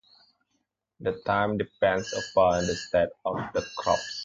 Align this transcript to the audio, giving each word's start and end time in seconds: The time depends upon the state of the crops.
The 0.99 1.21
time 1.27 1.59
depends 1.59 2.11
upon 2.11 2.65
the 2.65 2.73
state 2.75 3.09
of 3.23 3.35
the 3.53 3.61
crops. 3.75 4.19